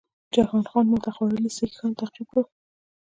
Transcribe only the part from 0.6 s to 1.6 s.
خان ماته خوړلي